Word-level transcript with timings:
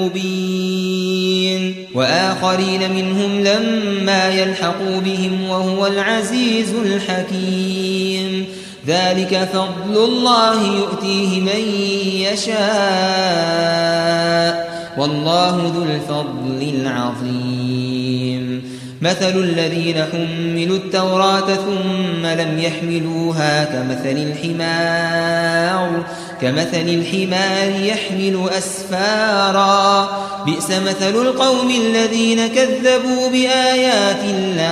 مبين. 0.00 1.74
وآخرين 1.94 2.92
منهم 2.92 3.40
لما 3.40 4.28
يلحقوا 4.28 5.00
بهم 5.00 5.50
وهو 5.50 5.86
العزيز 5.86 6.74
الحكيم. 6.84 8.46
ذلك 8.86 9.48
فضل 9.52 10.04
الله 10.04 10.76
يؤتيه 10.76 11.40
من 11.40 11.60
يشاء. 12.32 12.60
والله 14.98 15.72
ذو 15.76 15.82
الفضل 15.82 16.80
العظيم. 16.80 18.62
مثل 19.02 19.36
الذين 19.36 20.04
حملوا 20.12 20.76
التوراة 20.76 21.54
ثم 21.54 22.26
لم 22.26 22.58
يحملوها 22.58 23.64
كمثل 23.64 24.16
الحمار. 24.16 26.04
كمثل 26.42 26.88
الحمار 26.88 27.80
يحمل 27.80 28.48
أسفارا. 28.58 30.08
بئس 30.46 30.70
مثل 30.70 31.14
القوم 31.14 31.70
الذين 31.70 32.46
كذبوا 32.46 33.28
بآيات 33.28 34.24
الله. 34.24 34.68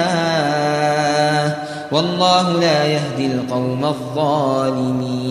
والله 1.92 2.61
لا 2.61 2.84
يهدي 2.84 3.27
القوم 3.27 3.84
الظالمين. 3.84 5.28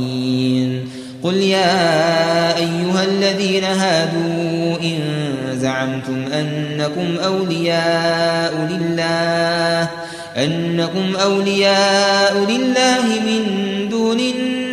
قل 1.24 1.36
يا 1.36 2.58
أيها 2.58 3.04
الذين 3.04 3.64
هادوا 3.64 4.78
إن 4.82 5.00
زعمتم 5.54 6.26
أنكم 6.34 7.18
أولياء 7.26 8.68
لله 8.72 9.90
أنكم 10.38 11.16
أولياء 11.16 12.34
لله 12.50 13.04
من 13.26 13.44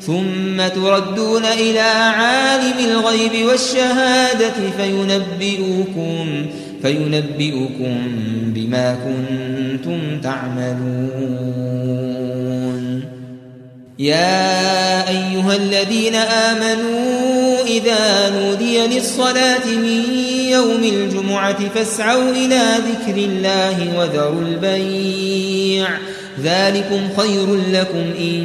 ثم 0.00 0.68
تردون 0.74 1.44
إلى 1.44 1.80
عالم 1.80 2.78
الغيب 2.90 3.46
والشهادة 3.46 4.54
فينبئكم 4.76 6.46
فينبئكم 6.82 7.98
بما 8.54 8.96
كنتم 9.04 10.20
تعملون. 10.22 11.58
يا 13.98 15.08
أيها 15.08 15.56
الذين 15.56 16.14
آمنوا 16.14 17.64
إذا 17.66 18.30
نودي 18.38 18.86
للصلاة 18.86 19.66
من 19.66 20.04
يوم 20.50 20.82
الجمعة 20.82 21.68
فاسعوا 21.74 22.30
إلى 22.30 22.62
ذكر 22.88 23.16
الله 23.16 23.98
وذروا 23.98 24.42
البيع. 24.42 25.88
ذلكم 26.42 27.00
خير 27.16 27.54
لكم 27.72 28.04
إن 28.20 28.44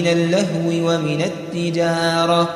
من 0.00 0.06
اللهو 0.06 0.68
ومن 0.68 1.22
التجارة. 1.22 2.48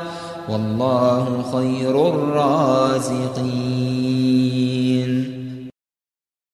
والله 0.48 1.44
خير 1.52 2.08
الرازقين. 2.08 4.73